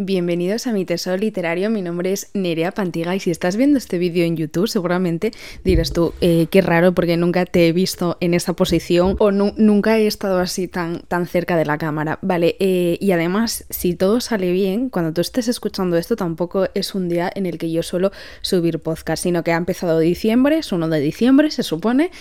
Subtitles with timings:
[0.00, 3.98] Bienvenidos a mi tesoro literario, mi nombre es Nerea Pantiga y si estás viendo este
[3.98, 5.32] vídeo en YouTube seguramente
[5.64, 9.98] dirás tú, eh, qué raro porque nunca te he visto en esa posición o nunca
[9.98, 12.54] he estado así tan, tan cerca de la cámara, ¿vale?
[12.60, 17.08] Eh, y además, si todo sale bien, cuando tú estés escuchando esto tampoco es un
[17.08, 20.88] día en el que yo suelo subir podcast, sino que ha empezado diciembre, es 1
[20.90, 22.12] de diciembre se supone,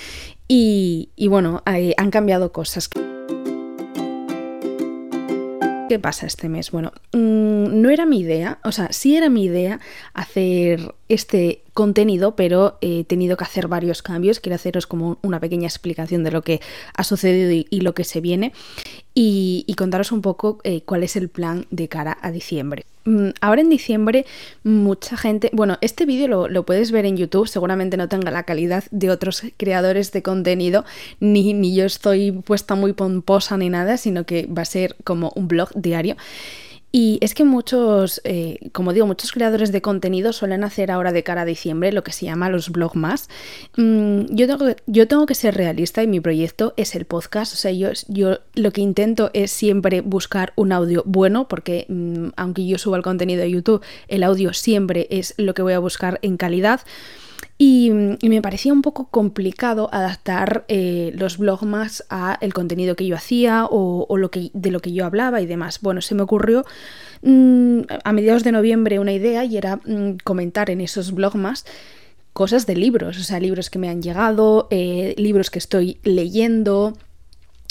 [0.48, 2.90] y, bueno, han cambiado cosas.
[5.88, 6.72] ¿Qué pasa este mes?
[6.72, 9.80] Bueno, mm, no era mi idea, o sea, sí era mi idea
[10.14, 14.40] hacer este contenido, pero he tenido que hacer varios cambios.
[14.40, 16.60] Quiero haceros como una pequeña explicación de lo que
[16.94, 18.54] ha sucedido y, lo que se viene
[19.14, 22.86] y, contaros un poco eh, cuál es el plan de cara a diciembre.
[23.06, 24.26] Mm, ahora en diciembre
[24.64, 28.44] mucha gente, bueno, este vídeo lo, lo, puedes ver en YouTube, seguramente no tenga la
[28.44, 30.84] calidad de otros creadores de contenido,
[31.20, 35.32] ni, ni yo estoy puesta muy pomposa ni nada, sino que va a ser como
[35.36, 36.18] un blog diario.
[36.92, 41.22] Y es que muchos, eh, como digo, muchos creadores de contenido suelen hacer ahora de
[41.22, 43.30] cara a diciembre lo que se llama los blogmas.
[43.76, 47.54] Mm, yo, tengo, yo tengo que ser realista y mi proyecto es el podcast.
[47.54, 52.30] O sea, yo, yo lo que intento es siempre buscar un audio bueno, porque mm,
[52.38, 55.80] aunque yo suba el contenido de YouTube, el audio siempre es lo que voy a
[55.80, 56.82] buscar en calidad.
[57.60, 63.16] Y, me parecía un poco complicado adaptar eh, los blogmas a el contenido que yo
[63.16, 65.82] hacía o, lo que, de lo que yo hablaba y demás.
[65.82, 66.66] Bueno, se me ocurrió
[67.24, 71.66] mm, a mediados de noviembre una idea y era mm, comentar en esos blogmas
[72.34, 76.94] cosas de libros, o sea, libros que me han llegado, eh, libros que estoy leyendo,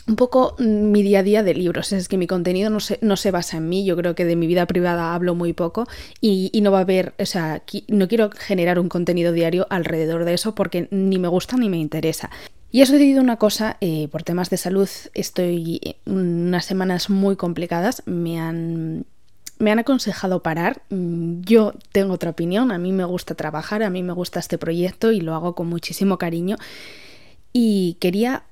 [0.07, 1.93] un poco mm, mi día a día de libros.
[1.93, 3.85] Es que mi contenido no se, no se basa en mí.
[3.85, 5.87] Yo creo que de mi vida privada hablo muy poco
[6.21, 10.35] y, no va a haber, o sea, no quiero generar un contenido diario alrededor de
[10.35, 12.31] eso porque ni me gusta ni me interesa.
[12.73, 18.03] Y he sucedido una cosa, eh, por temas de salud estoy unas semanas muy complicadas,
[18.07, 19.07] me han,
[19.59, 20.83] me han aconsejado parar.
[20.91, 24.59] Mm, yo tengo otra opinión, a mí me gusta trabajar, a mí me gusta este
[24.59, 26.57] proyecto y lo hago con muchísimo cariño.
[27.53, 28.43] Y quería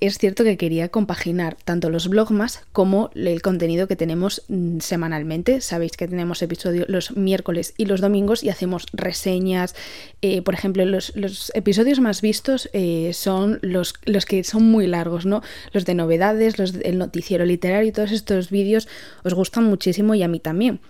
[0.00, 5.60] es cierto que quería compaginar tanto los blogmas como el contenido que tenemos mm, semanalmente.
[5.60, 9.74] Sabéis que tenemos episodios los miércoles y los domingos y hacemos reseñas.
[10.22, 11.12] Eh, por ejemplo, los,
[11.54, 15.42] episodios más vistos eh, son los, los, que son muy largos, ¿no?
[15.72, 18.88] Los de novedades, los del noticiero literario, todos estos vídeos
[19.22, 20.80] os gustan muchísimo y a mí también.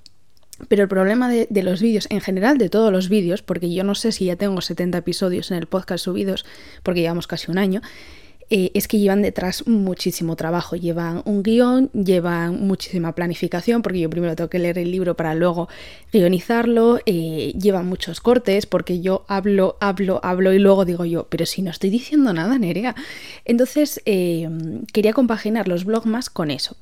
[0.68, 3.94] Pero el problema de, los vídeos, en general de todos los vídeos, porque yo no
[3.94, 6.46] sé si ya tengo 70 episodios en el podcast subidos,
[6.82, 7.82] porque llevamos casi un año,
[8.48, 10.76] eh, es que llevan detrás muchísimo trabajo.
[10.76, 15.34] Llevan un guion, llevan muchísima planificación, porque yo primero tengo que leer el libro para
[15.34, 15.68] luego
[16.12, 21.44] guionizarlo, eh, llevan muchos cortes, porque yo hablo, hablo, hablo y luego digo yo, pero
[21.44, 22.94] si no estoy diciendo nada, Nerea.
[23.44, 24.48] Entonces eh,
[24.92, 26.76] quería compaginar los más con eso.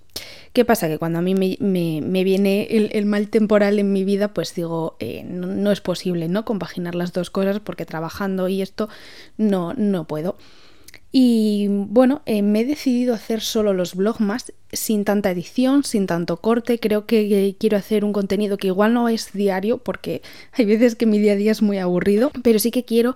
[0.52, 0.86] ¿Qué pasa?
[0.88, 5.48] Que cuando a mí me, viene el, mal temporal en mi vida, pues digo, no,
[5.48, 6.44] no, es posible, ¿no?
[6.44, 8.88] Compaginar las dos cosas porque trabajando y esto
[9.36, 10.36] no, no puedo.
[11.16, 16.38] Y bueno, eh, me he decidido hacer solo los más sin tanta edición, sin tanto
[16.38, 16.80] corte.
[16.80, 20.22] Creo que quiero hacer un contenido que igual no es diario, porque
[20.54, 23.14] hay veces que mi día a día es muy aburrido, pero sí que quiero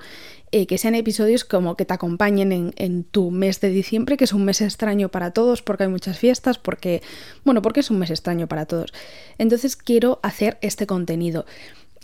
[0.52, 4.22] eh, que sean episodios como que te acompañen en, en, tu mes de diciembre, que
[4.22, 7.02] es un mes extraño para todos, porque hay muchas fiestas, porque,
[7.44, 8.92] bueno, porque es un mes extraño para todos.
[9.38, 11.46] Entonces quiero hacer este contenido.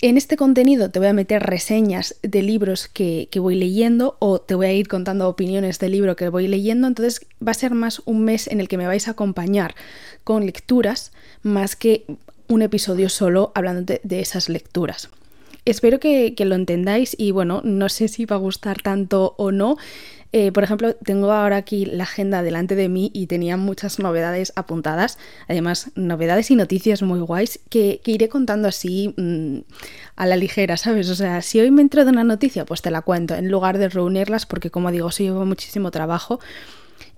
[0.00, 4.54] En este contenido te voy a meter reseñas de libros que, voy leyendo o te
[4.54, 8.02] voy a ir contando opiniones del libro que voy leyendo, entonces va a ser más
[8.04, 9.74] un mes en el que me vais a acompañar
[10.24, 11.12] con lecturas
[11.42, 12.04] más que
[12.48, 15.08] un episodio solo hablando de, esas lecturas.
[15.64, 19.50] Espero que, que, lo entendáis y bueno, no sé si va a gustar tanto o
[19.50, 19.78] no.
[20.36, 24.52] Eh, por ejemplo, tengo ahora aquí la agenda delante de mí y tenía muchas novedades
[24.56, 29.58] apuntadas, además novedades y noticias muy guays que, iré contando así mm,
[30.16, 31.08] a la ligera, ¿sabes?
[31.08, 33.78] O sea, si hoy me entro de una noticia, pues te la cuento, en lugar
[33.78, 36.40] de reunirlas, porque como digo, sí llevo muchísimo trabajo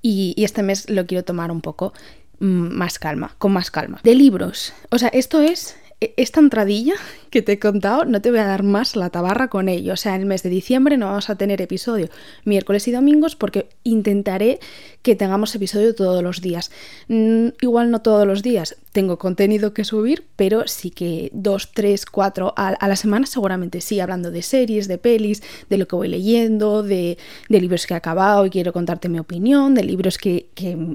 [0.03, 1.94] y, este mes lo quiero tomar un poco
[2.41, 3.98] mm, más calma, con más calma.
[4.04, 6.95] De libros, o sea, esto es esta entradilla
[7.31, 9.95] que te he contado, no te voy a dar más la tabarra con ello.
[9.95, 12.10] O sea, en el mes de diciembre no vamos a tener episodio
[12.45, 14.60] miércoles y domingos porque intentaré
[15.01, 16.71] que tengamos episodio todos los días.
[17.09, 22.04] Mm, igual no todos los días tengo contenido que subir, pero sí que dos, tres,
[22.04, 26.09] cuatro a, la semana seguramente sí, hablando de series, de pelis, de lo que voy
[26.09, 27.16] leyendo, de,
[27.49, 30.51] libros que he acabado y quiero contarte mi opinión, de libros que,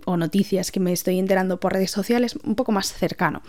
[0.05, 3.41] o noticias que me estoy enterando por redes sociales, un poco más cercano.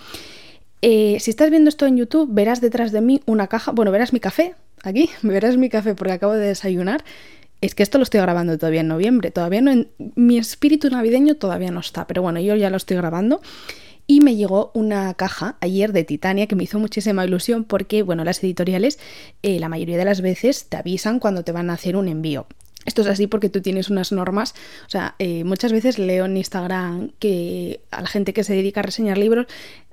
[0.82, 4.12] Eh, si estás viendo esto en YouTube, verás detrás de mí una caja, bueno, verás
[4.12, 7.04] mi café, aquí, verás mi café porque acabo de desayunar.
[7.60, 11.36] Es que esto lo estoy grabando todavía en noviembre, todavía no, en, mi espíritu navideño
[11.36, 13.40] todavía no está, pero bueno, yo ya lo estoy grabando.
[14.08, 18.24] y me llegó una caja ayer de Titania que me hizo muchísima ilusión porque, bueno,
[18.24, 18.98] las editoriales
[19.42, 22.46] eh, la mayoría de las veces te avisan cuando te van a hacer un envío.
[22.84, 24.54] Esto es así porque tú tienes unas normas,
[24.86, 28.80] o sea, eh, muchas veces leo en Instagram que a la gente que se dedica
[28.80, 29.46] a reseñar libros,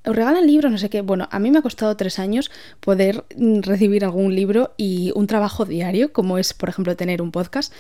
[0.06, 1.02] os regalan libros, no sé qué.
[1.02, 5.28] Bueno, a mí me ha costado tres años poder mm, recibir algún libro y un
[5.28, 7.74] trabajo diario, como es, por ejemplo, tener un podcast.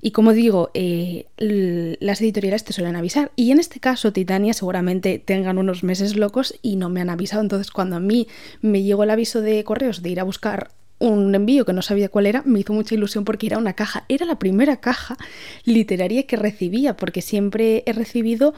[0.00, 3.32] Y como digo, eh, las editoriales te suelen avisar.
[3.36, 7.40] Y en este caso, Titania seguramente tengan unos meses locos y no me han avisado.
[7.40, 8.28] Entonces, cuando a mí
[8.60, 12.10] me llegó el aviso de correos de ir a buscar un envío que no sabía
[12.10, 14.04] cuál era, me hizo mucha ilusión porque era una caja.
[14.08, 15.16] Era la primera caja
[15.64, 18.52] literaria que recibía, porque siempre he recibido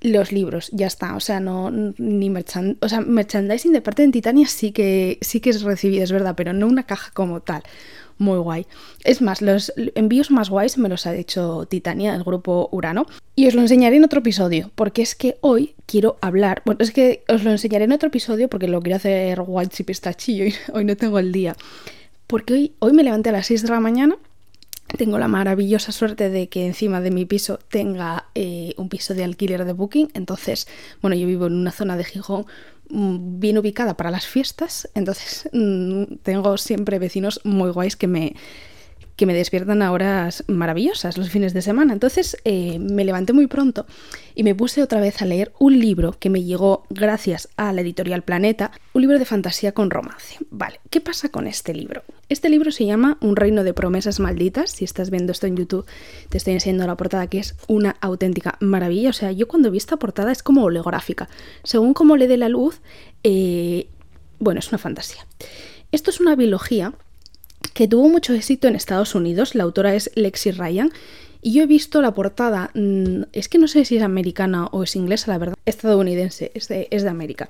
[0.00, 4.46] los libros, ya está, o sea, no ni o sea, merchandising de parte de Titania
[4.46, 7.62] sí que sí que es recibido, es verdad, pero no una caja como tal
[8.18, 8.66] muy guay.
[9.04, 13.06] Es más, los envíos más guays me los ha hecho Titania, el grupo Urano.
[13.34, 16.62] Y os lo enseñaré en otro episodio, porque es que hoy quiero hablar.
[16.64, 19.82] Bueno, es que os lo enseñaré en otro episodio porque lo quiero hacer guay y
[19.84, 21.56] pistachillo y hoy no tengo el día.
[22.26, 24.16] Porque hoy, hoy me levanté a las 6 de la mañana
[24.96, 29.24] tengo la maravillosa suerte de que encima de mi piso tenga eh, un piso de
[29.24, 30.10] alquiler de booking.
[30.14, 30.66] Entonces,
[31.02, 32.46] bueno, yo vivo en una zona de Gijón
[32.90, 38.34] Mm, bien ubicada para las fiestas, entonces mm, tengo siempre vecinos muy guays que me,
[39.18, 41.92] que me despiertan a horas maravillosas los fines de semana.
[41.92, 43.84] Entonces eh, me levanté muy pronto
[44.36, 47.80] y me puse otra vez a leer un libro que me llegó gracias a la
[47.80, 50.36] editorial Planeta, un libro de fantasía con romance.
[50.50, 52.04] Vale, ¿qué pasa con este libro?
[52.28, 54.70] Este libro se llama Un reino de promesas malditas.
[54.70, 55.84] Si estás viendo esto en YouTube,
[56.28, 59.10] te estoy enseñando la portada que es una auténtica maravilla.
[59.10, 61.28] O sea, yo cuando vi esta portada es como holográfica.
[61.64, 62.80] Según cómo le dé la luz,
[63.24, 63.88] eh,
[64.38, 65.26] bueno, es una fantasía.
[65.90, 66.92] Esto es una biología
[67.74, 69.54] que tuvo mucho éxito en Estados Unidos.
[69.54, 70.90] La autora es Lexi Ryan.
[71.40, 74.82] Y yo he visto la portada, mm, es que no sé si es americana o
[74.82, 77.48] es inglesa, la verdad, estadounidense, es de, es de América.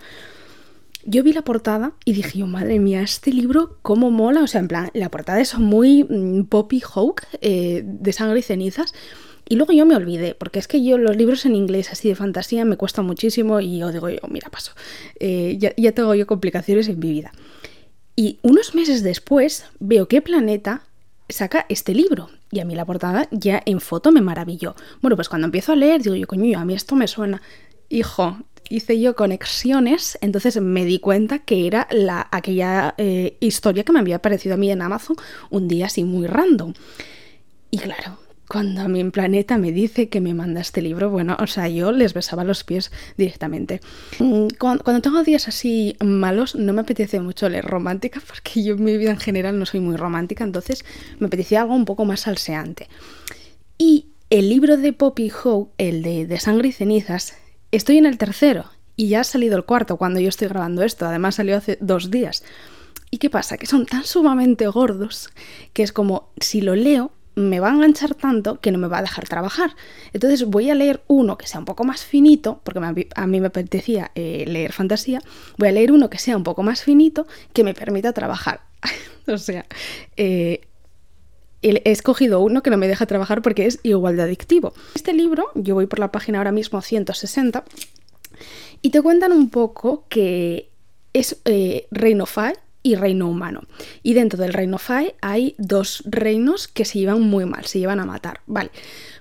[1.05, 4.43] Yo vi la portada y dije, oh, madre mía, este libro, cómo mola.
[4.43, 8.43] O sea, en plan, la portada es muy mm, poppy hawk, eh, de sangre y
[8.43, 8.93] cenizas.
[9.49, 12.15] Y luego yo me olvidé, porque es que yo los libros en inglés así de
[12.15, 14.73] fantasía me cuesta muchísimo y yo digo yo, mira, paso,
[15.19, 17.33] eh, ya, ya tengo yo complicaciones en mi vida.
[18.19, 20.83] Y unos meses después veo que Planeta
[21.29, 22.31] saca este libro.
[22.51, 24.75] Y a mí la portada ya en foto me maravilló.
[25.01, 27.41] Bueno, pues cuando empiezo a leer, digo yo, coño, a mí esto me suena.
[27.89, 28.39] Hijo,
[28.71, 34.01] hice yo conexiones, entonces me di cuenta que era la, aquella eh, historia que me
[34.01, 35.15] había aparecido a mí en Amazon
[35.51, 36.75] un día así muy random.
[37.71, 38.19] Y claro,
[38.49, 41.93] cuando a mi planeta me dice que me manda este libro, bueno, o sea, yo
[41.93, 43.81] les besaba los pies directamente.
[44.19, 48.85] Mm, cuando, tengo días así malos, no me apetece mucho leer romántica, porque yo en
[48.85, 50.85] mi vida en general no soy muy romántica, entonces
[51.19, 52.89] me apetecía algo un poco más salseante.
[53.77, 57.35] Y el libro de Poppy Howe, el de, de Sangre y Cenizas,
[57.71, 58.65] estoy en el tercero
[58.97, 62.11] y ya ha salido el cuarto cuando yo estoy grabando esto, además salió hace dos
[62.11, 62.43] días.
[63.11, 63.57] ¿Y qué pasa?
[63.57, 65.31] Que son tan sumamente gordos
[65.73, 68.99] que es como si lo leo me va a enganchar tanto que no me va
[68.99, 69.77] a dejar trabajar.
[70.13, 72.81] Entonces voy a leer uno que sea un poco más finito, porque
[73.15, 75.21] a mí me apetecía eh, leer fantasía,
[75.57, 78.61] voy a leer uno que sea un poco más finito que me permita trabajar.
[79.27, 79.67] o sea,
[80.17, 80.63] eh,
[81.63, 84.75] he escogido uno que no me deja trabajar porque es igual de adictivo.
[84.95, 87.65] Este libro, yo voy por la página ahora mismo 160,
[88.83, 90.71] y te cuentan un poco que
[91.13, 93.63] es eh, Reino Fire y reino humano.
[94.03, 98.01] Y dentro del reino Fae hay dos reinos que se llevan muy mal, se llevan
[98.01, 98.41] a matar.
[98.47, 98.71] Vale,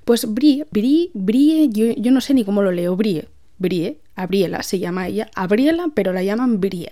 [0.05, 4.79] pues Brie, Brie, Brie, yo, no sé ni cómo lo leo, Brie, Brie, Abriela se
[4.79, 6.91] llama ella, Abriela, pero la llaman Brie.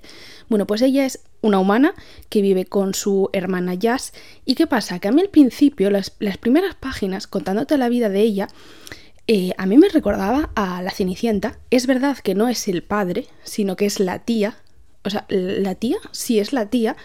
[0.50, 1.94] Bueno, pues ella es una humana
[2.30, 4.14] que vive con su hermana Jazz.
[4.46, 5.00] ¿Y qué pasa?
[5.00, 8.48] Que a mí al principio, las, primeras páginas, contándote la vida de ella,
[9.28, 11.58] eh, a mí me recordaba a la Cenicienta.
[11.72, 14.58] Es verdad que no es el padre, sino que es la tía
[15.06, 16.96] o sea, la tía, sí es la tía,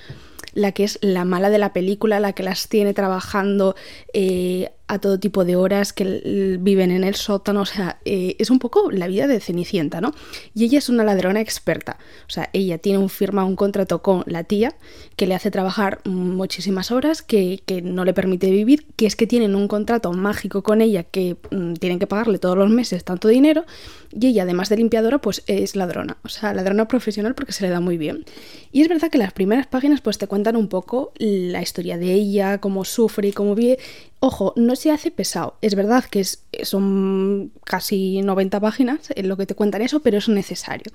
[0.55, 3.77] la que es la mala de la película, la que las tiene trabajando
[4.13, 8.51] eh, a todo tipo de horas, que viven en el sótano, o sea, eh, es
[8.51, 10.13] un poco la vida de Cenicienta, ¿no?
[10.53, 14.25] Y ella es una ladrona experta, o sea, ella tiene un firma, un contrato con
[14.27, 14.75] la tía
[15.15, 19.55] que le hace trabajar muchísimas horas, que, no le permite vivir, que es que tienen
[19.55, 23.65] un contrato mágico con ella que mm, tienen que pagarle todos los meses tanto dinero,
[24.13, 27.71] y ella además de limpiadora, pues es ladrona, o sea, ladrona profesional porque se le
[27.71, 28.25] da muy bien.
[28.73, 32.13] Y es verdad que las primeras páginas pues te cuentan un poco la historia de
[32.13, 33.79] ella, cómo sufre y cómo vive,
[34.21, 35.57] Ojo, no se hace pesado.
[35.63, 40.19] Es verdad que es, son casi 90 páginas en lo que te cuentan eso, pero
[40.19, 40.93] es necesario.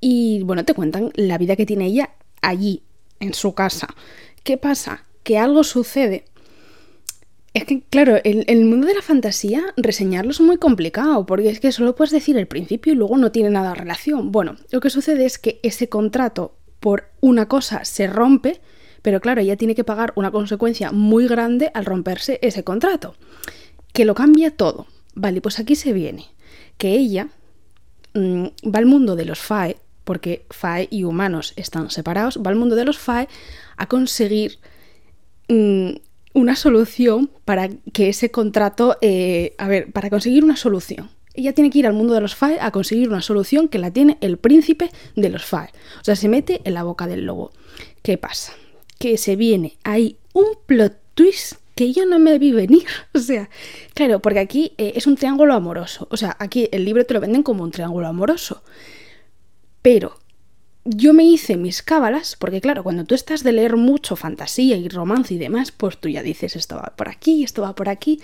[0.00, 2.82] Y bueno, te cuentan la vida que tiene ella allí,
[3.20, 3.88] en su casa.
[4.44, 5.04] ¿Qué pasa?
[5.24, 6.24] Que algo sucede
[7.52, 11.60] Es que, claro, el, el, mundo de la fantasía, reseñarlo es muy complicado, porque es
[11.60, 14.32] que solo puedes decir el principio y luego no tiene nada de relación.
[14.32, 18.60] Bueno, lo que sucede es que ese contrato por una cosa se rompe,
[19.02, 23.14] pero claro, ella tiene que pagar una consecuencia muy grande al romperse ese contrato,
[23.92, 24.86] que lo cambia todo.
[25.14, 26.26] Vale, pues aquí se viene
[26.76, 27.28] que ella
[28.14, 32.56] mmm, va al mundo de los FAE, porque FAE y humanos están separados, va al
[32.56, 33.28] mundo de los FAE
[33.76, 34.58] a conseguir
[35.48, 35.90] mmm,
[36.34, 41.10] una solución para que ese contrato, eh, a ver, para conseguir una solución.
[41.34, 43.92] Ella tiene que ir al mundo de los FAE a conseguir una solución que la
[43.92, 45.70] tiene el príncipe de los FAE.
[46.00, 47.52] O sea, se mete en la boca del lobo.
[48.02, 48.52] ¿Qué pasa?
[48.98, 52.84] Que se viene ahí un plot twist que yo no me vi venir.
[53.14, 53.48] O sea,
[53.94, 56.08] claro, porque aquí eh, es un triángulo amoroso.
[56.10, 58.62] O sea, aquí el libro te lo venden como un triángulo amoroso.
[59.82, 60.18] Pero
[60.84, 64.88] yo me hice mis cábalas, porque claro, cuando tú estás de leer mucho fantasía y
[64.88, 68.20] romance y demás, pues tú ya dices, esto va por aquí, esto va por aquí,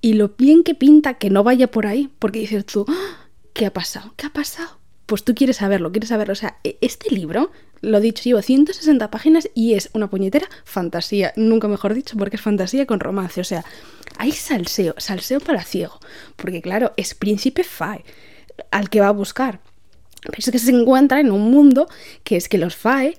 [0.00, 3.28] y lo bien que pinta que no vaya por ahí, porque dices tú, ¡Ah!
[3.52, 4.14] ¿qué ha pasado?
[4.16, 4.78] ¿Qué ha pasado?
[5.06, 6.32] Pues tú quieres saberlo, quieres saberlo.
[6.32, 11.32] O sea, e-, este libro, lo dicho, llevo 160 páginas y es una puñetera fantasía,
[11.36, 13.40] nunca mejor dicho, porque es fantasía con romance.
[13.40, 13.64] O sea,
[14.18, 16.00] hay salseo, salseo para ciego,
[16.36, 18.04] porque claro, es príncipe Fae
[18.70, 19.60] al que va a buscar
[20.24, 21.88] pero es que se encuentra en un mundo
[22.22, 23.16] que es que los Fae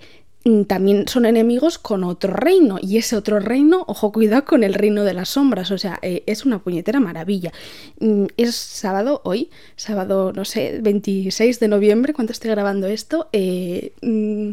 [0.67, 5.03] también son enemigos con otro reino y ese otro reino, ojo cuidado con el reino
[5.03, 7.51] de las sombras, o sea, eh, es una puñetera maravilla.
[7.99, 13.93] Mm, es sábado hoy, sábado, no sé, 26 de noviembre, cuando estoy grabando esto, eh,
[14.03, 14.51] mm,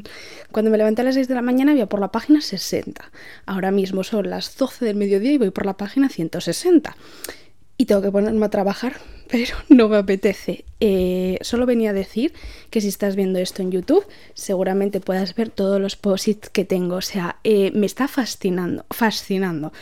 [0.51, 3.13] cuando me levanté a las 6 de la mañana iba por la página 60,
[3.45, 6.97] ahora mismo son las 12 del mediodía y voy por la página 160
[7.77, 8.97] y tengo que ponerme a trabajar,
[9.31, 10.65] pero no me apetece.
[10.81, 12.33] Eh, solo venía a decir
[12.71, 16.97] que si estás viendo esto en YouTube, seguramente puedas ver todos los posits que tengo.
[16.97, 19.73] O sea, eh, me está fascinando, fascinando.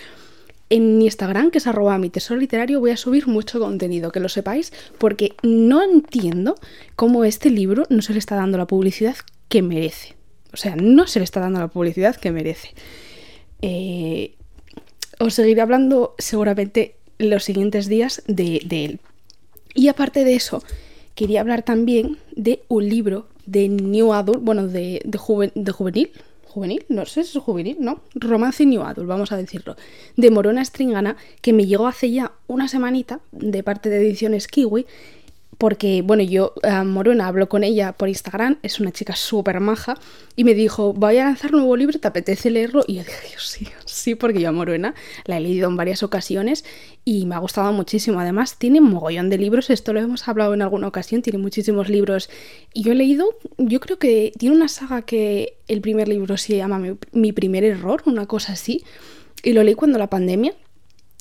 [0.73, 4.21] En mi Instagram, que es arroba mi tesoro literario, voy a subir mucho contenido, que
[4.21, 6.55] lo sepáis, porque no entiendo
[6.95, 9.17] cómo este libro no se le está dando la publicidad
[9.49, 10.15] que merece.
[10.53, 12.71] O sea, no se le está dando la publicidad que merece.
[13.63, 14.37] Eh,
[15.19, 19.01] os seguiré hablando seguramente los siguientes días de, de él.
[19.75, 20.63] Y aparte de eso,
[21.15, 26.11] quería hablar también de un libro de New Adult, bueno, de, de, de juvenil,
[26.47, 28.01] juvenil, no sé si es juvenil, ¿no?
[28.15, 29.77] Romance New Adult, vamos a decirlo,
[30.17, 34.87] de Morona Stringana, que me llegó hace ya una semanita de parte de Ediciones Kiwi
[35.61, 39.95] porque, bueno, yo, uh, Morona, hablo con ella por Instagram, es una chica súper maja,
[40.35, 42.83] y me dijo, voy a lanzar un nuevo libro, ¿te apetece leerlo?
[42.87, 44.95] Y yo dije, sí, sí, porque yo a Morena
[45.27, 46.65] la he leído en varias ocasiones
[47.05, 48.21] y me ha gustado muchísimo.
[48.21, 51.91] Además, tiene un mogollón de libros, esto lo hemos hablado en alguna ocasión, tiene muchísimos
[51.91, 52.31] libros.
[52.73, 53.27] Y yo he leído,
[53.59, 57.65] yo creo que tiene una saga que el primer libro se llama Mi, Mi primer
[57.65, 58.83] error, una cosa así,
[59.43, 60.55] y lo leí cuando la pandemia.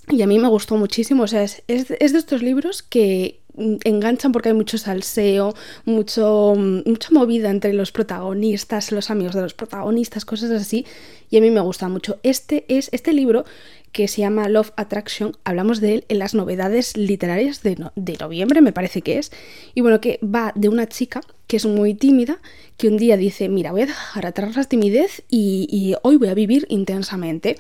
[0.08, 3.39] Y a mí me gustó muchísimo, o sea, es, es, es de estos libros que,
[3.58, 5.54] enganchan porque hay mucho salseo,
[5.86, 10.86] mucho, mucha movida entre los protagonistas, los amigos de los protagonistas, cosas así,
[11.30, 12.20] y a mí me gusta mucho.
[12.24, 13.46] Este es este libro
[13.92, 18.62] que se llama Love Attraction, hablamos de él en las novedades literarias de, de noviembre,
[18.62, 19.32] me parece que es,
[19.74, 22.40] y bueno, que va de una chica que es muy tímida,
[22.78, 26.36] que un día dice, mira, voy a dejar atrás la timidez y hoy voy a
[26.36, 27.58] vivir intensamente.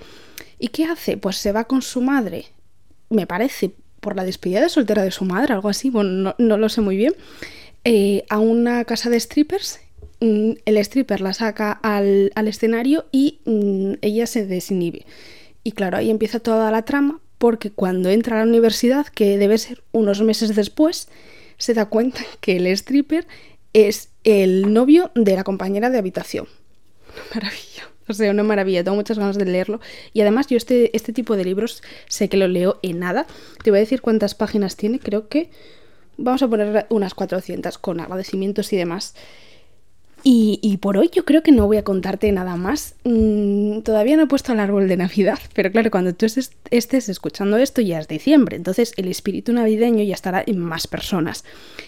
[0.60, 1.17] ¿Y qué hace?
[1.17, 2.46] Pues se va con su madre,
[3.10, 6.70] me parece, por la despedida de soltera de su madre, algo así, bueno, no, lo
[6.70, 7.13] sé muy bien,
[7.84, 9.79] eh, a una casa de strippers.
[10.22, 15.06] Mm, el stripper la saca al, al escenario y mm, ella se desinhibe.
[15.63, 19.58] Y claro, ahí empieza toda la trama porque cuando entra a la universidad, que debe
[19.58, 21.08] ser unos meses después,
[21.58, 23.25] se da cuenta que el stripper
[23.74, 26.48] es el novio de la compañera de habitación.
[27.34, 27.88] Maravilla.
[28.13, 29.80] O sea, una maravilla, tengo muchas ganas de leerlo.
[30.13, 33.28] Y además yo este, este tipo de libros sé que lo leo en nada.
[33.63, 35.50] Te voy a decir cuántas páginas tiene, creo que
[36.18, 39.16] vamos a poner unas 400 con agradecimientos y demás.
[40.22, 42.96] Y, y, por hoy yo creo que no voy a contarte nada más.
[43.06, 47.08] Mm, todavía no he puesto el árbol de Navidad, pero claro, cuando tú estés, estés,
[47.08, 51.46] escuchando esto ya es diciembre, entonces el espíritu navideño ya estará en más personas.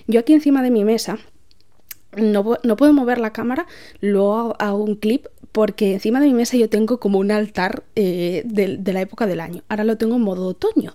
[0.07, 1.19] Yo aquí encima de mi mesa
[2.15, 3.65] no, no puedo mover la cámara,
[4.01, 8.43] luego hago un clip porque encima de mi mesa yo tengo como un altar eh,
[8.45, 9.63] de, la época del año.
[9.67, 10.93] Ahora lo tengo en modo otoño,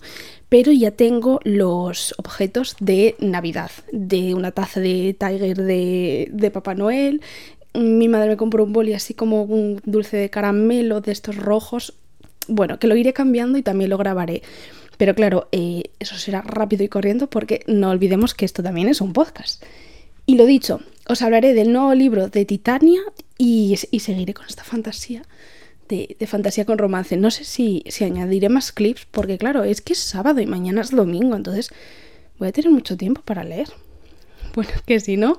[0.49, 6.75] pero ya tengo los objetos de Navidad, de una taza de Tiger de, de Papá
[6.75, 7.21] Noel.
[7.75, 11.95] Mi madre me compró un boli así como un dulce de caramelo de estos rojos.
[12.49, 14.43] Bueno, que lo iré cambiando y también lo grabaré.
[14.97, 19.03] Pero claro, eh, eso será rápido y corriendo porque no olvidemos que esto también es
[19.03, 19.63] un podcast.
[20.25, 23.01] Y lo dicho, os hablaré del nuevo libro de Titania
[23.39, 25.23] y, seguiré con esta fantasía
[25.89, 27.17] de, fantasía con romance.
[27.17, 30.81] No sé si, si añadiré más clips, porque claro, es que es sábado y mañana
[30.81, 31.71] es domingo, entonces
[32.39, 33.69] voy a tener mucho tiempo para leer.
[34.55, 35.39] Bueno, que si no,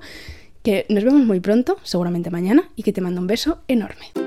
[0.62, 4.27] que nos vemos muy pronto, seguramente mañana, y que te mando un beso enorme.